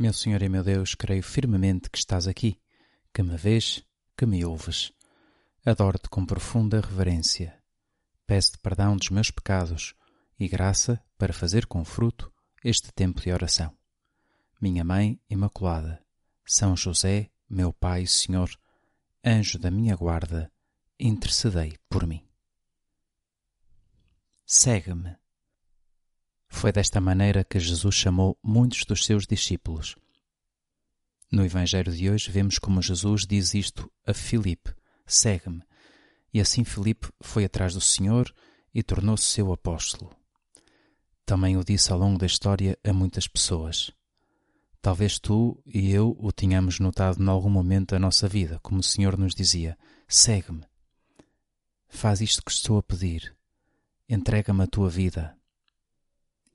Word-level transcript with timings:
Meu 0.00 0.12
Senhor 0.12 0.40
e 0.42 0.48
meu 0.48 0.62
Deus, 0.62 0.94
creio 0.94 1.24
firmemente 1.24 1.90
que 1.90 1.98
estás 1.98 2.28
aqui, 2.28 2.56
que 3.12 3.20
me 3.20 3.36
vês, 3.36 3.82
que 4.16 4.24
me 4.24 4.44
ouves. 4.44 4.92
Adoro-te 5.66 6.08
com 6.08 6.24
profunda 6.24 6.80
reverência. 6.80 7.60
Peço-te 8.24 8.58
perdão 8.58 8.96
dos 8.96 9.10
meus 9.10 9.32
pecados 9.32 9.96
e 10.38 10.46
graça 10.46 11.02
para 11.18 11.32
fazer 11.32 11.66
com 11.66 11.84
fruto 11.84 12.32
este 12.62 12.92
tempo 12.92 13.20
de 13.20 13.32
oração. 13.32 13.76
Minha 14.60 14.84
Mãe 14.84 15.20
Imaculada, 15.28 16.00
São 16.46 16.76
José, 16.76 17.28
meu 17.50 17.72
Pai 17.72 18.02
e 18.02 18.06
Senhor, 18.06 18.48
anjo 19.26 19.58
da 19.58 19.68
minha 19.68 19.96
guarda, 19.96 20.48
intercedei 20.96 21.76
por 21.88 22.06
mim. 22.06 22.24
Segue-me. 24.46 25.16
Foi 26.48 26.72
desta 26.72 27.00
maneira 27.00 27.44
que 27.44 27.60
Jesus 27.60 27.94
chamou 27.94 28.38
muitos 28.42 28.84
dos 28.84 29.04
seus 29.04 29.26
discípulos. 29.26 29.96
No 31.30 31.44
Evangelho 31.44 31.92
de 31.92 32.10
hoje 32.10 32.30
vemos 32.30 32.58
como 32.58 32.80
Jesus 32.80 33.26
diz 33.26 33.54
isto 33.54 33.90
a 34.06 34.14
Filipe: 34.14 34.74
Segue-me. 35.06 35.62
E 36.32 36.40
assim 36.40 36.64
Filipe 36.64 37.08
foi 37.20 37.44
atrás 37.44 37.74
do 37.74 37.80
Senhor 37.80 38.32
e 38.74 38.82
tornou-se 38.82 39.24
seu 39.24 39.52
apóstolo. 39.52 40.10
Também 41.24 41.56
o 41.56 41.64
disse 41.64 41.92
ao 41.92 41.98
longo 41.98 42.18
da 42.18 42.26
história 42.26 42.78
a 42.82 42.92
muitas 42.92 43.26
pessoas. 43.26 43.90
Talvez 44.80 45.18
tu 45.18 45.62
e 45.66 45.90
eu 45.90 46.16
o 46.18 46.32
tenhamos 46.32 46.80
notado 46.80 47.22
em 47.22 47.28
algum 47.28 47.50
momento 47.50 47.90
da 47.90 47.98
nossa 47.98 48.26
vida, 48.26 48.58
como 48.62 48.80
o 48.80 48.82
Senhor 48.82 49.18
nos 49.18 49.34
dizia: 49.34 49.76
Segue-me. 50.06 50.64
Faz 51.88 52.20
isto 52.20 52.42
que 52.42 52.50
estou 52.50 52.78
a 52.78 52.82
pedir. 52.82 53.36
Entrega-me 54.08 54.62
a 54.62 54.66
tua 54.66 54.88
vida. 54.88 55.37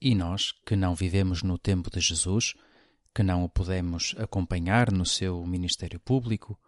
E 0.05 0.13
nós, 0.13 0.51
que 0.65 0.75
não 0.75 0.93
vivemos 0.93 1.43
no 1.43 1.57
tempo 1.57 1.89
de 1.89 2.01
Jesus, 2.01 2.55
que 3.15 3.23
não 3.23 3.45
o 3.45 3.47
podemos 3.47 4.13
acompanhar 4.17 4.91
no 4.91 5.05
seu 5.05 5.45
ministério 5.45 5.97
público, 5.97 6.59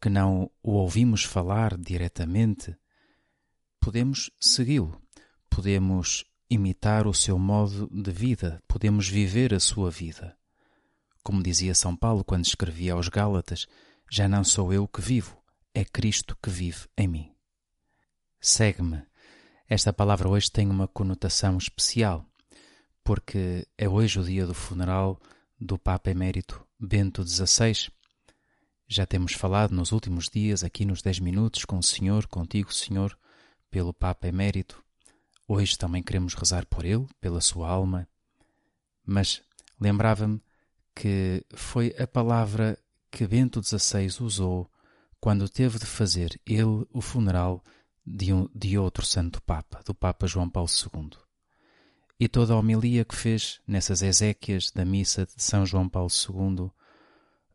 que 0.00 0.08
não 0.08 0.48
o 0.62 0.74
ouvimos 0.74 1.24
falar 1.24 1.76
diretamente, 1.76 2.76
podemos 3.80 4.30
segui-lo, 4.38 4.96
podemos 5.50 6.24
imitar 6.48 7.08
o 7.08 7.12
seu 7.12 7.36
modo 7.36 7.88
de 7.90 8.12
vida, 8.12 8.62
podemos 8.68 9.08
viver 9.08 9.52
a 9.52 9.58
sua 9.58 9.90
vida. 9.90 10.38
Como 11.24 11.42
dizia 11.42 11.74
São 11.74 11.96
Paulo 11.96 12.22
quando 12.22 12.44
escrevia 12.44 12.92
aos 12.92 13.08
Gálatas, 13.08 13.66
já 14.08 14.28
não 14.28 14.44
sou 14.44 14.72
eu 14.72 14.86
que 14.86 15.00
vivo, 15.00 15.36
é 15.74 15.84
Cristo 15.84 16.38
que 16.40 16.48
vive 16.48 16.86
em 16.96 17.08
mim. 17.08 17.32
Segue-me. 18.40 19.02
Esta 19.68 19.92
palavra 19.92 20.28
hoje 20.28 20.48
tem 20.48 20.70
uma 20.70 20.86
conotação 20.86 21.58
especial 21.58 22.27
porque 23.08 23.66
é 23.78 23.88
hoje 23.88 24.20
o 24.20 24.22
dia 24.22 24.46
do 24.46 24.52
funeral 24.52 25.18
do 25.58 25.78
Papa 25.78 26.10
Emérito 26.10 26.62
Bento 26.78 27.26
XVI. 27.26 27.90
Já 28.86 29.06
temos 29.06 29.32
falado 29.32 29.74
nos 29.74 29.92
últimos 29.92 30.28
dias, 30.28 30.62
aqui 30.62 30.84
nos 30.84 31.00
10 31.00 31.20
minutos, 31.20 31.64
com 31.64 31.78
o 31.78 31.82
Senhor, 31.82 32.26
contigo, 32.26 32.70
Senhor, 32.70 33.18
pelo 33.70 33.94
Papa 33.94 34.28
Emérito. 34.28 34.84
Hoje 35.48 35.78
também 35.78 36.02
queremos 36.02 36.34
rezar 36.34 36.66
por 36.66 36.84
ele, 36.84 37.06
pela 37.18 37.40
sua 37.40 37.70
alma. 37.70 38.06
Mas 39.06 39.40
lembrava-me 39.80 40.42
que 40.94 41.42
foi 41.54 41.94
a 41.98 42.06
palavra 42.06 42.78
que 43.10 43.26
Bento 43.26 43.62
XVI 43.62 44.08
usou 44.20 44.70
quando 45.18 45.48
teve 45.48 45.78
de 45.78 45.86
fazer 45.86 46.38
ele 46.44 46.86
o 46.92 47.00
funeral 47.00 47.64
de, 48.06 48.34
um, 48.34 48.46
de 48.54 48.76
outro 48.76 49.06
santo 49.06 49.40
Papa, 49.40 49.80
do 49.82 49.94
Papa 49.94 50.26
João 50.26 50.50
Paulo 50.50 50.68
II 50.68 51.27
e 52.18 52.28
toda 52.28 52.52
a 52.52 52.56
homilia 52.56 53.04
que 53.04 53.14
fez 53.14 53.60
nessas 53.66 54.02
exéquias 54.02 54.70
da 54.70 54.84
missa 54.84 55.24
de 55.24 55.42
São 55.42 55.64
João 55.64 55.88
Paulo 55.88 56.10
II 56.10 56.70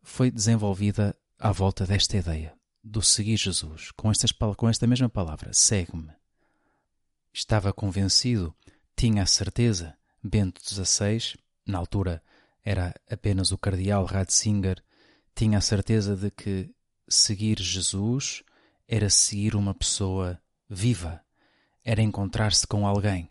foi 0.02 0.30
desenvolvida 0.30 1.14
à 1.38 1.52
volta 1.52 1.86
desta 1.86 2.16
ideia 2.16 2.54
do 2.82 3.00
seguir 3.00 3.38
Jesus, 3.38 3.90
com, 3.92 4.10
estas, 4.10 4.30
com 4.32 4.68
esta 4.68 4.86
mesma 4.86 5.08
palavra, 5.08 5.50
segue-me. 5.54 6.12
Estava 7.32 7.72
convencido, 7.72 8.54
tinha 8.94 9.22
a 9.22 9.26
certeza, 9.26 9.96
Bento 10.22 10.60
XVI, 10.62 11.38
na 11.66 11.78
altura 11.78 12.22
era 12.62 12.94
apenas 13.10 13.52
o 13.52 13.58
cardeal 13.58 14.04
Ratzinger, 14.04 14.82
tinha 15.34 15.58
a 15.58 15.62
certeza 15.62 16.14
de 16.14 16.30
que 16.30 16.70
seguir 17.08 17.58
Jesus 17.58 18.42
era 18.86 19.08
seguir 19.08 19.56
uma 19.56 19.74
pessoa 19.74 20.40
viva, 20.68 21.22
era 21.82 22.02
encontrar-se 22.02 22.66
com 22.66 22.86
alguém 22.86 23.30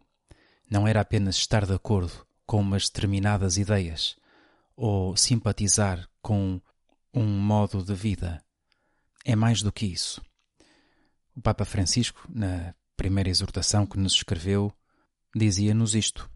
não 0.69 0.87
era 0.87 1.01
apenas 1.01 1.35
estar 1.35 1.65
de 1.65 1.73
acordo 1.73 2.25
com 2.45 2.59
umas 2.59 2.87
determinadas 2.87 3.57
ideias 3.57 4.15
ou 4.75 5.15
simpatizar 5.15 6.07
com 6.21 6.61
um 7.13 7.25
modo 7.25 7.83
de 7.83 7.93
vida. 7.93 8.43
É 9.23 9.35
mais 9.35 9.61
do 9.61 9.71
que 9.71 9.85
isso. 9.85 10.21
O 11.35 11.41
Papa 11.41 11.65
Francisco, 11.65 12.27
na 12.29 12.73
primeira 12.95 13.29
exortação 13.29 13.85
que 13.85 13.97
nos 13.97 14.13
escreveu, 14.13 14.73
dizia-nos 15.35 15.95
isto: 15.95 16.29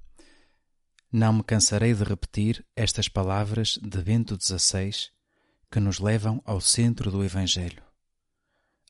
Não 1.11 1.33
me 1.33 1.43
cansarei 1.43 1.93
de 1.93 2.03
repetir 2.03 2.65
estas 2.75 3.07
palavras 3.07 3.77
de 3.81 4.01
Bento 4.01 4.37
XVI 4.41 4.91
que 5.71 5.79
nos 5.79 5.99
levam 5.99 6.41
ao 6.45 6.61
centro 6.61 7.11
do 7.11 7.23
Evangelho. 7.23 7.83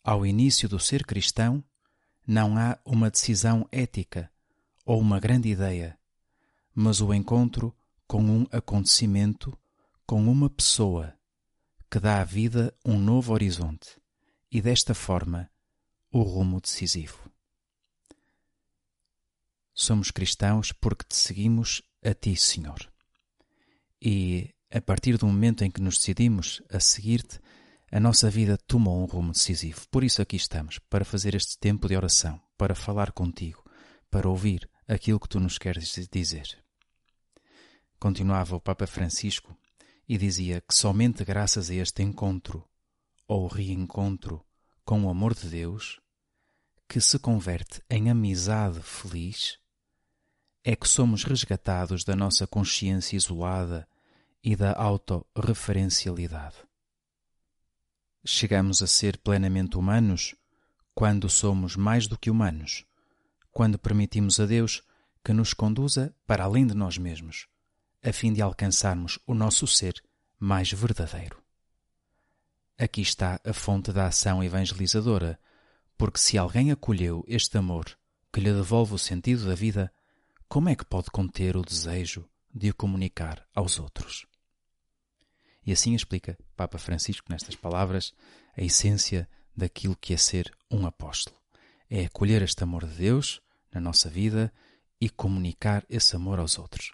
Ao 0.03 0.25
início 0.25 0.69
do 0.69 0.79
ser 0.79 1.05
cristão, 1.05 1.63
não 2.25 2.57
há 2.57 2.77
uma 2.85 3.09
decisão 3.09 3.67
ética 3.71 4.31
ou 4.87 5.01
uma 5.01 5.19
grande 5.19 5.49
ideia, 5.49 5.99
mas 6.73 7.01
o 7.01 7.13
encontro 7.13 7.75
com 8.07 8.23
um 8.23 8.47
acontecimento, 8.49 9.55
com 10.05 10.23
uma 10.31 10.49
pessoa 10.49 11.13
que 11.91 11.99
dá 11.99 12.21
à 12.21 12.23
vida 12.23 12.73
um 12.85 12.97
novo 12.97 13.33
horizonte 13.33 13.99
e, 14.49 14.61
desta 14.61 14.93
forma, 14.93 15.51
o 16.09 16.21
rumo 16.21 16.61
decisivo. 16.61 17.29
Somos 19.73 20.09
cristãos 20.09 20.71
porque 20.71 21.03
te 21.03 21.17
seguimos 21.17 21.81
a 22.01 22.13
Ti, 22.13 22.37
Senhor. 22.37 22.79
E, 24.01 24.55
a 24.71 24.79
partir 24.79 25.17
do 25.17 25.27
momento 25.27 25.65
em 25.65 25.69
que 25.69 25.81
nos 25.81 25.97
decidimos 25.97 26.61
a 26.71 26.79
seguir-te, 26.79 27.41
a 27.91 27.99
nossa 27.99 28.29
vida 28.29 28.57
tomou 28.57 29.01
um 29.01 29.05
rumo 29.05 29.33
decisivo. 29.33 29.85
Por 29.91 30.05
isso 30.05 30.21
aqui 30.21 30.37
estamos, 30.37 30.79
para 30.79 31.03
fazer 31.03 31.35
este 31.35 31.57
tempo 31.57 31.89
de 31.89 31.97
oração, 31.97 32.41
para 32.57 32.73
falar 32.73 33.11
contigo, 33.11 33.61
para 34.09 34.29
ouvir 34.29 34.69
aquilo 34.87 35.19
que 35.19 35.27
tu 35.27 35.39
nos 35.39 35.57
queres 35.57 35.93
dizer. 36.11 36.63
Continuava 37.99 38.55
o 38.55 38.61
Papa 38.61 38.87
Francisco 38.87 39.57
e 40.07 40.17
dizia 40.17 40.61
que 40.61 40.73
somente 40.73 41.25
graças 41.25 41.69
a 41.69 41.75
este 41.75 42.01
encontro 42.01 42.63
ou 43.27 43.47
reencontro 43.47 44.45
com 44.85 45.03
o 45.03 45.09
amor 45.09 45.35
de 45.35 45.49
Deus, 45.49 45.99
que 46.87 47.01
se 47.01 47.19
converte 47.19 47.81
em 47.89 48.09
amizade 48.09 48.81
feliz, 48.81 49.59
é 50.63 50.75
que 50.75 50.87
somos 50.87 51.25
resgatados 51.25 52.05
da 52.05 52.15
nossa 52.15 52.47
consciência 52.47 53.17
isolada 53.17 53.87
e 54.41 54.55
da 54.55 54.73
autorreferencialidade. 54.73 56.55
Chegamos 58.25 58.81
a 58.81 58.87
ser 58.87 59.17
plenamente 59.17 59.77
humanos 59.77 60.35
quando 60.95 61.29
somos 61.29 61.75
mais 61.75 62.07
do 62.07 62.17
que 62.17 62.29
humanos 62.29 62.85
quando 63.57 63.79
permitimos 63.79 64.39
a 64.39 64.45
Deus 64.45 64.83
que 65.25 65.33
nos 65.33 65.51
conduza 65.51 66.15
para 66.27 66.43
além 66.43 66.67
de 66.67 66.75
nós 66.75 66.99
mesmos, 66.99 67.47
a 68.03 68.13
fim 68.13 68.31
de 68.31 68.39
alcançarmos 68.39 69.17
o 69.25 69.33
nosso 69.33 69.65
ser 69.65 69.99
mais 70.39 70.71
verdadeiro. 70.71 71.41
Aqui 72.77 73.01
está 73.01 73.41
a 73.43 73.53
fonte 73.53 73.91
da 73.91 74.05
ação 74.05 74.43
evangelizadora, 74.43 75.39
porque 75.97 76.19
se 76.19 76.37
alguém 76.37 76.71
acolheu 76.71 77.25
este 77.27 77.57
amor 77.57 77.97
que 78.31 78.39
lhe 78.39 78.53
devolve 78.53 78.93
o 78.93 78.99
sentido 78.99 79.47
da 79.47 79.55
vida, 79.55 79.91
como 80.47 80.69
é 80.69 80.75
que 80.75 80.85
pode 80.85 81.09
conter 81.09 81.57
o 81.57 81.63
desejo 81.63 82.29
de 82.53 82.69
o 82.69 82.75
comunicar 82.75 83.43
aos 83.55 83.79
outros? 83.79 84.27
E 85.65 85.71
assim 85.71 85.95
explica 85.95 86.37
Papa 86.55 86.77
Francisco 86.77 87.25
nestas 87.31 87.55
palavras 87.55 88.13
a 88.55 88.61
essência 88.61 89.27
daquilo 89.55 89.95
que 89.95 90.13
é 90.13 90.17
ser 90.17 90.55
um 90.69 90.85
apóstolo. 90.85 91.35
É 91.89 92.05
acolher 92.05 92.43
este 92.43 92.61
amor 92.63 92.85
de 92.85 92.93
Deus 92.97 93.41
na 93.73 93.81
nossa 93.81 94.09
vida 94.09 94.53
e 94.99 95.09
comunicar 95.09 95.85
esse 95.89 96.15
amor 96.15 96.39
aos 96.39 96.57
outros. 96.57 96.91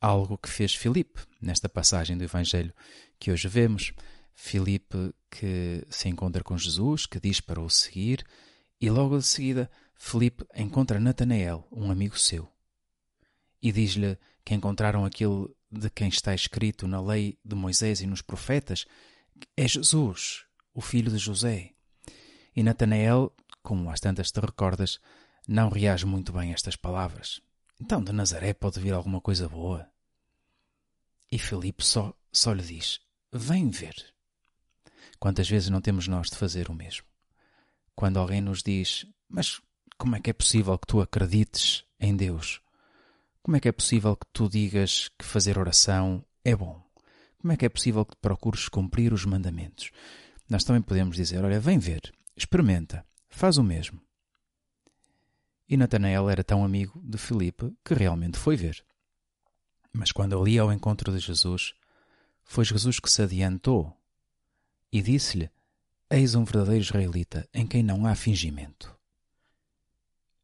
Algo 0.00 0.38
que 0.38 0.48
fez 0.48 0.74
Filipe 0.74 1.20
nesta 1.40 1.68
passagem 1.68 2.16
do 2.16 2.24
Evangelho 2.24 2.74
que 3.18 3.30
hoje 3.30 3.48
vemos. 3.48 3.92
Filipe 4.34 5.14
que 5.30 5.86
se 5.88 6.08
encontra 6.08 6.42
com 6.42 6.58
Jesus, 6.58 7.06
que 7.06 7.20
diz 7.20 7.40
para 7.40 7.60
o 7.60 7.70
seguir, 7.70 8.24
e 8.80 8.90
logo 8.90 9.18
de 9.18 9.24
seguida 9.24 9.70
Filipe 9.94 10.44
encontra 10.56 10.98
Natanael, 10.98 11.66
um 11.70 11.90
amigo 11.90 12.18
seu, 12.18 12.50
e 13.62 13.72
diz-lhe 13.72 14.18
que 14.44 14.54
encontraram 14.54 15.04
aquele 15.04 15.48
de 15.70 15.88
quem 15.88 16.08
está 16.08 16.34
escrito 16.34 16.86
na 16.86 17.00
lei 17.00 17.38
de 17.44 17.54
Moisés 17.54 18.00
e 18.00 18.06
nos 18.06 18.20
profetas, 18.20 18.84
é 19.56 19.66
Jesus, 19.66 20.44
o 20.74 20.80
filho 20.80 21.10
de 21.10 21.18
José. 21.18 21.70
E 22.54 22.62
Natanael, 22.62 23.32
como 23.62 23.90
às 23.90 24.00
tantas 24.00 24.30
te 24.30 24.40
recordas, 24.40 25.00
não 25.46 25.68
reage 25.68 26.06
muito 26.06 26.32
bem 26.32 26.50
a 26.50 26.54
estas 26.54 26.76
palavras. 26.76 27.40
Então 27.80 28.02
de 28.02 28.12
Nazaré 28.12 28.54
pode 28.54 28.80
vir 28.80 28.92
alguma 28.92 29.20
coisa 29.20 29.48
boa. 29.48 29.88
E 31.30 31.38
Filipe 31.38 31.84
só 31.84 32.14
só 32.32 32.52
lhe 32.52 32.62
diz: 32.62 33.00
Vem 33.32 33.70
ver. 33.70 33.94
Quantas 35.18 35.48
vezes 35.48 35.70
não 35.70 35.80
temos 35.80 36.08
nós 36.08 36.28
de 36.28 36.36
fazer 36.36 36.68
o 36.68 36.74
mesmo? 36.74 37.06
Quando 37.94 38.18
alguém 38.18 38.40
nos 38.40 38.62
diz: 38.62 39.06
Mas 39.28 39.60
como 39.96 40.16
é 40.16 40.20
que 40.20 40.30
é 40.30 40.32
possível 40.32 40.76
que 40.78 40.86
tu 40.86 41.00
acredites 41.00 41.84
em 42.00 42.16
Deus? 42.16 42.60
Como 43.42 43.56
é 43.56 43.60
que 43.60 43.68
é 43.68 43.72
possível 43.72 44.16
que 44.16 44.26
tu 44.32 44.48
digas 44.48 45.10
que 45.18 45.24
fazer 45.24 45.58
oração 45.58 46.24
é 46.44 46.56
bom? 46.56 46.82
Como 47.38 47.52
é 47.52 47.56
que 47.56 47.66
é 47.66 47.68
possível 47.68 48.04
que 48.04 48.16
procures 48.16 48.68
cumprir 48.68 49.12
os 49.12 49.24
mandamentos? 49.24 49.90
Nós 50.48 50.64
também 50.64 50.82
podemos 50.82 51.16
dizer: 51.16 51.44
Olha, 51.44 51.60
vem 51.60 51.78
ver, 51.78 52.12
experimenta, 52.36 53.06
faz 53.28 53.58
o 53.58 53.62
mesmo. 53.62 54.00
E 55.68 55.76
Natanael 55.76 56.28
era 56.28 56.44
tão 56.44 56.64
amigo 56.64 57.00
de 57.02 57.18
Filipe 57.18 57.74
que 57.84 57.94
realmente 57.94 58.38
foi 58.38 58.56
ver. 58.56 58.84
Mas 59.92 60.12
quando 60.12 60.38
ali 60.38 60.58
ao 60.58 60.72
encontro 60.72 61.12
de 61.12 61.18
Jesus, 61.18 61.74
foi 62.44 62.64
Jesus 62.64 62.98
que 62.98 63.10
se 63.10 63.22
adiantou 63.22 63.96
e 64.92 65.00
disse-lhe: 65.00 65.50
Eis 66.10 66.34
um 66.34 66.44
verdadeiro 66.44 66.82
israelita 66.82 67.48
em 67.52 67.66
quem 67.66 67.82
não 67.82 68.06
há 68.06 68.14
fingimento. 68.14 68.94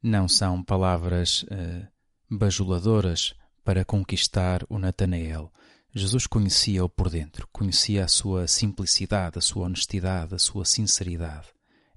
Não 0.02 0.26
são 0.26 0.62
palavras 0.62 1.42
uh, 1.44 1.86
bajuladoras 2.30 3.34
para 3.64 3.84
conquistar 3.84 4.64
o 4.68 4.78
Natanael. 4.78 5.52
Jesus 5.92 6.26
conhecia-o 6.26 6.88
por 6.88 7.10
dentro, 7.10 7.48
conhecia 7.52 8.04
a 8.04 8.08
sua 8.08 8.46
simplicidade, 8.46 9.38
a 9.38 9.42
sua 9.42 9.66
honestidade, 9.66 10.34
a 10.34 10.38
sua 10.38 10.64
sinceridade. 10.64 11.48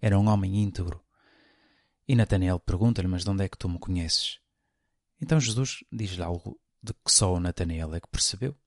Era 0.02 0.18
um 0.20 0.28
homem 0.28 0.62
íntegro. 0.62 1.03
E 2.08 2.16
Natanael 2.16 2.60
pergunta-lhe: 2.60 3.08
Mas 3.08 3.24
de 3.24 3.30
onde 3.30 3.44
é 3.44 3.50
que 3.50 3.58
tu 3.58 3.70
me 3.70 3.80
conheces? 3.80 4.40
Então 5.22 5.40
Jesus 5.40 5.84
diz-lhe 5.92 6.22
algo 6.22 6.60
de 6.82 6.94
que 6.94 7.12
só 7.12 7.34
o 7.34 7.40
Natanael 7.40 7.96
é 7.96 8.02
que 8.02 8.10
percebeu. 8.10 8.58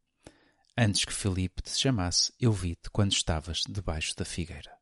Antes 0.76 1.04
que 1.04 1.12
Filipe 1.12 1.62
te 1.62 1.70
chamasse, 1.70 2.32
eu 2.40 2.52
vi-te 2.52 2.90
quando 2.90 3.12
estavas 3.12 3.60
debaixo 3.68 4.16
da 4.16 4.24
figueira. 4.24 4.76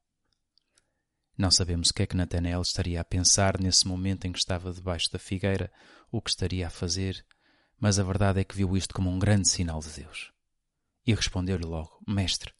Não 1.37 1.51
sabemos 1.51 1.91
o 1.91 1.95
que 1.95 2.03
é 2.03 2.07
que 2.07 2.17
Natanael 2.17 2.63
estaria 2.63 3.01
a 3.01 3.05
pensar 3.05 3.61
nesse 3.61 3.89
momento 3.89 4.25
em 4.25 4.33
que 4.33 4.39
estava 4.39 4.73
debaixo 4.73 5.11
da 5.13 5.19
figueira, 5.19 5.73
o 6.11 6.23
que 6.23 6.31
estaria 6.31 6.69
a 6.69 6.71
fazer, 6.71 7.27
mas 7.79 7.99
a 7.99 8.05
verdade 8.05 8.41
é 8.41 8.45
que 8.45 8.57
viu 8.57 8.77
isto 8.77 8.95
como 8.95 9.11
um 9.11 9.19
grande 9.19 9.49
sinal 9.49 9.81
de 9.81 9.91
Deus. 9.91 10.33
E 11.05 11.13
respondeu-lhe 11.13 11.67
logo: 11.67 12.01
Mestre, 12.07 12.53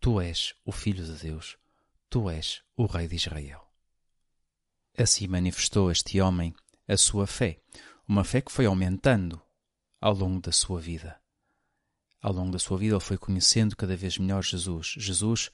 tu 0.00 0.20
és 0.20 0.54
o 0.64 0.70
Filho 0.70 1.04
de 1.04 1.20
Deus, 1.20 1.56
tu 2.08 2.30
és 2.30 2.62
o 2.76 2.86
Rei 2.86 3.08
de 3.08 3.16
Israel. 3.16 3.71
Assim 4.96 5.26
manifestou 5.26 5.90
este 5.90 6.20
homem 6.20 6.54
a 6.86 6.96
sua 6.96 7.26
fé, 7.26 7.60
uma 8.06 8.24
fé 8.24 8.40
que 8.40 8.52
foi 8.52 8.66
aumentando 8.66 9.40
ao 10.00 10.12
longo 10.12 10.40
da 10.40 10.52
sua 10.52 10.80
vida. 10.80 11.18
Ao 12.20 12.32
longo 12.32 12.52
da 12.52 12.58
sua 12.58 12.76
vida, 12.78 12.94
ele 12.94 13.00
foi 13.00 13.16
conhecendo 13.16 13.76
cada 13.76 13.96
vez 13.96 14.18
melhor 14.18 14.42
Jesus. 14.42 14.94
Jesus 14.98 15.50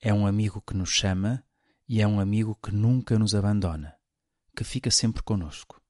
é 0.00 0.12
um 0.12 0.26
amigo 0.26 0.60
que 0.60 0.74
nos 0.74 0.90
chama 0.90 1.44
e 1.88 2.00
é 2.00 2.06
um 2.06 2.20
amigo 2.20 2.54
que 2.62 2.70
nunca 2.70 3.18
nos 3.18 3.34
abandona, 3.34 3.96
que 4.54 4.64
fica 4.64 4.90
sempre 4.90 5.22
conosco. 5.22 5.80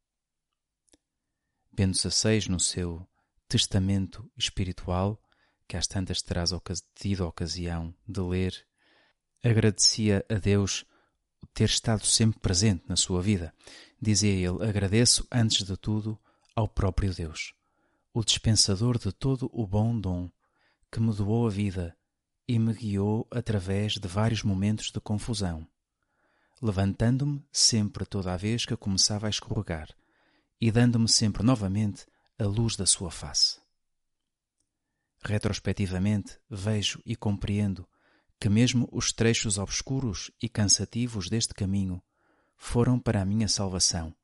Bento 1.73 1.99
XVI, 1.99 2.49
no 2.49 2.61
seu 2.61 3.07
testamento 3.49 4.31
espiritual, 4.37 5.21
que 5.67 5.77
às 5.77 5.87
tantas 5.87 6.23
terás 6.23 6.51
tido 6.95 7.25
a 7.25 7.29
ocasião 7.29 7.95
de 8.07 8.21
ler, 8.21 8.67
agradecia 9.43 10.25
a 10.29 10.35
Deus 10.35 10.85
ter 11.55 11.65
estado 11.65 12.05
sempre 12.05 12.41
presente 12.41 12.85
na 12.89 12.97
sua 12.97 13.23
vida. 13.23 13.55
Dizia 14.01 14.33
ele: 14.33 14.69
Agradeço, 14.69 15.27
antes 15.33 15.65
de 15.65 15.77
tudo, 15.77 16.19
ao 16.55 16.69
próprio 16.69 17.15
Deus, 17.15 17.55
o 18.13 18.23
dispensador 18.23 18.99
de 18.99 19.13
todo 19.13 19.49
o 19.53 19.67
bom 19.67 19.99
dom, 19.99 20.29
que 20.93 21.01
me 21.01 21.15
doou 21.15 21.47
a 21.47 21.51
vida 21.51 21.97
e 22.47 22.59
me 22.59 22.75
guiou 22.75 23.27
através 23.31 23.95
de 23.95 24.07
vários 24.07 24.43
momentos 24.43 24.91
de 24.91 25.01
confusão 25.01 25.67
levantando-me 26.65 27.45
sempre 27.53 28.07
toda 28.07 28.33
a 28.33 28.39
vez 28.39 28.65
que 28.65 28.75
começava 28.75 29.27
a 29.27 29.31
escorregar 29.31 29.89
e 30.59 30.71
dando-me 30.71 31.09
sempre 31.09 31.43
novamente 31.43 32.07
a 32.39 32.45
luz 32.45 32.75
da 32.75 32.87
sua 32.87 33.11
face. 33.11 33.61
Retrospectivamente, 35.23 36.39
vejo 36.49 37.03
e 37.05 37.15
compreendo 37.15 37.87
que 38.45 38.49
mesmo 38.51 38.87
os 38.93 39.11
trechos 39.11 39.57
obscuros 39.57 40.31
e 40.39 40.51
cansativos 40.51 41.31
deste 41.31 41.55
caminho 41.55 42.03
foram 42.59 43.01
para 43.01 43.23
a 43.23 43.25
minha 43.25 43.49
salvação 43.49 44.15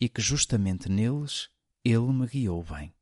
e 0.00 0.08
que 0.08 0.20
justamente 0.20 0.88
neles 0.88 1.48
ele 1.84 2.12
me 2.12 2.26
guiou 2.26 2.64
bem. 2.64 2.92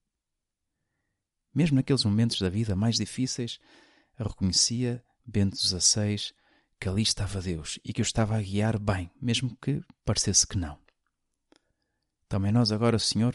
Mesmo 1.55 1.77
naqueles 1.77 2.05
momentos 2.05 2.39
da 2.43 2.51
vida 2.51 2.77
mais 2.77 2.97
difíceis, 2.97 3.59
reconhecia 4.19 5.03
Bento 5.25 5.57
XVI 5.57 6.35
que 6.79 6.91
ali 6.91 7.01
estava 7.01 7.41
Deus 7.41 7.79
e 7.83 7.91
que 7.95 8.03
o 8.03 8.05
estava 8.05 8.37
a 8.37 8.43
guiar 8.43 8.79
bem, 8.79 9.11
mesmo 9.19 9.57
que 9.57 9.81
parecesse 10.05 10.47
que 10.47 10.59
não. 10.59 10.79
Também 12.29 12.53
nós 12.53 12.71
agora, 12.71 12.99
Senhor, 12.99 13.35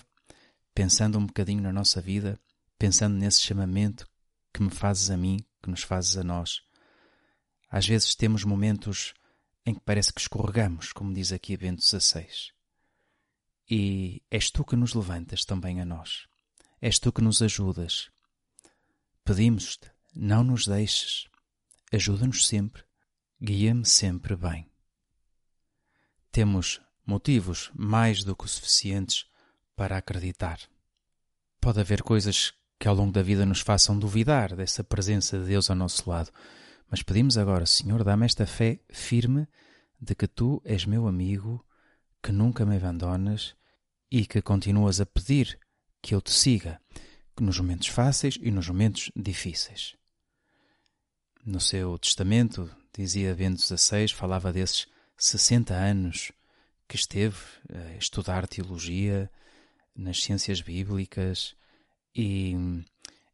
pensando 0.76 1.18
um 1.18 1.26
bocadinho 1.26 1.64
na 1.64 1.74
nossa 1.74 2.00
vida, 2.00 2.40
pensando 2.78 3.16
nesse 3.18 3.42
chamamento 3.42 4.08
que 4.54 4.62
me 4.62 4.70
fazes 4.70 5.10
a 5.10 5.18
mim, 5.18 5.44
que 5.60 5.72
nos 5.72 5.82
fazes 5.82 6.16
a 6.16 6.24
nós. 6.24 6.69
Às 7.70 7.88
vezes 7.88 8.16
temos 8.16 8.44
momentos 8.44 9.14
em 9.66 9.74
que 9.74 9.82
parece 9.82 10.12
que 10.14 10.22
escorregamos, 10.22 10.92
como 10.92 11.14
diz 11.14 11.32
aqui 11.32 11.56
Bento 11.56 11.84
XVI. 11.84 12.28
E 13.70 14.24
és 14.32 14.50
tu 14.50 14.66
que 14.66 14.76
nos 14.76 14.94
levantas 14.94 15.46
também 15.46 15.80
a 15.80 15.86
nós. 15.86 16.28
És 16.82 16.98
tu 16.98 17.12
que 17.12 17.22
nos 17.22 17.42
ajudas. 17.42 18.10
Pedimos-te, 19.24 19.92
não 20.16 20.44
nos 20.44 20.66
deixes. 20.66 21.28
Ajuda-nos 21.92 22.48
sempre 22.48 22.84
guia-me 23.42 23.86
sempre 23.86 24.36
bem. 24.36 24.70
Temos 26.32 26.82
motivos 27.06 27.72
mais 27.74 28.24
do 28.24 28.36
que 28.36 28.48
suficientes 28.48 29.26
para 29.76 29.98
acreditar. 29.98 30.60
Pode 31.62 31.80
haver 31.80 32.04
coisas 32.04 32.54
que 32.78 32.88
ao 32.88 32.96
longo 32.96 33.14
da 33.14 33.24
vida 33.24 33.46
nos 33.46 33.62
façam 33.62 33.98
duvidar 33.98 34.56
dessa 34.56 34.84
presença 34.84 35.40
de 35.40 35.46
Deus 35.46 35.70
ao 35.70 35.76
nosso 35.76 36.10
lado, 36.10 36.32
mas 36.90 37.04
pedimos 37.04 37.38
agora, 37.38 37.66
Senhor, 37.66 38.04
dá-me 38.04 38.26
esta 38.26 38.46
fé 38.46 38.80
firme 38.90 39.48
de 40.00 40.16
que 40.16 40.28
tu 40.28 40.62
és 40.66 40.86
meu 40.86 41.08
amigo, 41.08 41.66
que 42.22 42.32
nunca 42.32 42.66
me 42.66 42.78
abandonas 42.78 43.56
e 44.12 44.26
que 44.26 44.42
continuas 44.42 45.00
a 45.00 45.06
pedir 45.06 45.60
que 46.02 46.16
eu 46.16 46.22
te 46.22 46.32
siga, 46.32 46.82
nos 47.40 47.60
momentos 47.60 47.88
fáceis 47.88 48.38
e 48.42 48.52
nos 48.52 48.68
momentos 48.68 49.12
difíceis. 49.16 49.96
No 51.46 51.60
seu 51.60 51.98
testamento, 51.98 52.70
dizia 52.96 53.36
Bento 53.36 53.62
XVI, 53.62 54.10
falava 54.10 54.52
desses 54.52 54.88
60 55.18 55.74
anos 55.74 56.32
que 56.88 56.96
esteve 56.96 57.38
a 57.74 57.98
estudar 57.98 58.48
teologia 58.48 59.32
nas 59.96 60.22
ciências 60.22 60.62
bíblicas 60.62 61.56
e, 62.16 62.56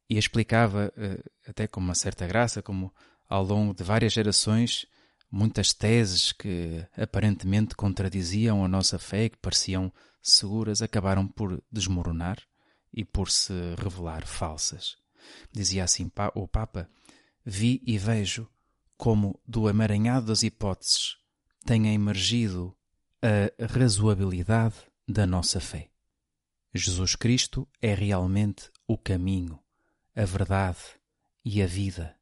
e 0.10 0.18
explicava, 0.18 0.94
eh, 0.98 1.24
até 1.48 1.68
com 1.68 1.80
uma 1.80 1.96
certa 1.96 2.28
graça, 2.28 2.62
como 2.62 2.94
ao 3.28 3.44
longo 3.44 3.74
de 3.74 3.84
várias 3.84 4.14
gerações, 4.14 4.86
muitas 5.32 5.74
teses 5.74 6.32
que 6.32 6.86
aparentemente 6.98 7.76
contradiziam 7.76 8.64
a 8.64 8.68
nossa 8.68 8.98
fé, 9.00 9.30
que 9.30 9.38
pareciam 9.38 9.92
seguras, 10.22 10.82
acabaram 10.82 11.28
por 11.28 11.64
desmoronar 11.72 12.40
e 12.94 13.04
por 13.04 13.30
se 13.30 13.54
revelar 13.78 14.26
falsas. 14.26 14.96
Dizia 15.52 15.84
assim 15.84 16.12
o 16.36 16.48
Papa: 16.48 16.90
Vi 17.46 17.82
e 17.86 17.98
vejo 17.98 18.48
como 18.98 19.40
do 19.46 19.70
emaranhado 19.70 20.28
das 20.28 20.44
hipóteses 20.44 21.18
tenha 21.66 21.92
emergido 21.92 22.78
a 23.22 23.66
razoabilidade 23.66 24.76
da 25.08 25.26
nossa 25.26 25.60
fé. 25.60 25.90
Jesus 26.74 27.16
Cristo 27.16 27.68
é 27.82 27.94
realmente 27.94 28.70
o 28.88 28.98
caminho, 28.98 29.60
a 30.16 30.24
verdade 30.26 30.80
e 31.44 31.62
a 31.62 31.66
vida. 31.66 32.16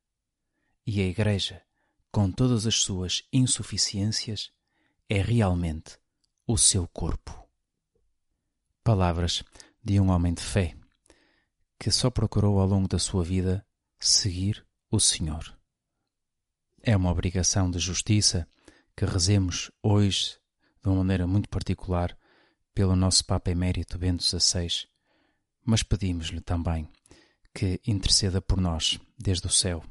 E 0.86 1.02
a 1.02 1.06
Igreja, 1.06 1.62
com 2.12 2.32
todas 2.32 2.68
as 2.68 2.76
suas 2.76 3.24
insuficiências, 3.32 4.52
é 5.10 5.22
realmente 5.22 5.98
o 6.46 6.58
seu 6.58 6.88
corpo. 6.88 7.48
Palavras 8.84 9.44
de 9.84 10.00
um 10.00 10.10
homem 10.10 10.34
de 10.34 10.42
fé 10.42 10.76
que 11.80 11.92
só 11.92 12.10
procurou 12.10 12.60
ao 12.60 12.68
longo 12.68 12.88
da 12.88 13.00
sua 13.00 13.24
vida 13.24 13.66
seguir 14.00 14.66
o 14.90 15.00
Senhor. 15.00 15.58
É 16.82 16.96
uma 16.96 17.12
obrigação 17.12 17.70
de 17.70 17.80
justiça 17.80 18.48
que 18.96 19.06
rezemos 19.06 19.72
hoje, 19.82 20.38
de 20.82 20.90
uma 20.90 20.98
maneira 20.98 21.26
muito 21.26 21.50
particular, 21.50 22.18
pelo 22.74 22.96
nosso 22.96 23.26
Papa 23.26 23.52
Emérito 23.52 23.98
Bento 23.98 24.24
XVI, 24.24 24.88
mas 25.66 25.84
pedimos-lhe 25.84 26.42
também 26.42 26.90
que 27.54 27.80
interceda 27.86 28.42
por 28.42 28.60
nós 28.60 29.00
desde 29.18 29.48
o 29.48 29.50
céu, 29.50 29.84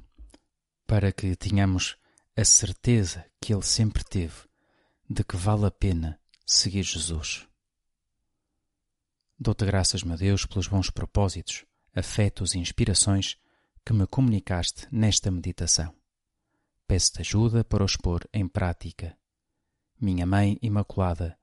para 0.93 1.11
que 1.11 1.35
tenhamos 1.35 1.97
a 2.37 2.45
certeza 2.45 3.25
que 3.41 3.55
ele 3.55 3.63
sempre 3.63 4.05
teve 4.05 4.47
de 5.09 5.25
que 5.25 5.39
vale 5.39 5.65
a 5.65 5.71
pena 5.71 6.21
seguir 6.45 6.83
Jesus. 6.83 7.49
Dou-te 9.39 9.65
graças, 9.65 10.03
meu 10.03 10.19
Deus, 10.19 10.45
pelos 10.45 10.69
bons 10.69 10.91
propósitos, 10.91 11.65
afetos 11.95 12.55
e 12.55 12.59
inspirações 12.59 13.39
que 13.87 13.95
me 13.95 14.07
comunicaste 14.07 14.87
nesta 14.93 15.31
meditação. 15.31 15.97
Peço-te 16.87 17.23
ajuda 17.23 17.65
para 17.65 17.83
os 17.83 17.97
pôr 17.97 18.29
em 18.31 18.47
prática. 18.47 19.17
Minha 19.99 20.27
Mãe 20.27 20.59
Imaculada, 20.61 21.39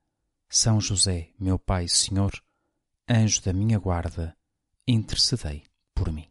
São 0.47 0.79
José, 0.79 1.31
meu 1.39 1.57
Pai 1.57 1.87
Senhor, 1.87 2.31
anjo 3.09 3.41
da 3.41 3.51
minha 3.51 3.79
guarda, 3.79 4.37
intercedei 4.87 5.63
por 5.95 6.11
mim. 6.11 6.29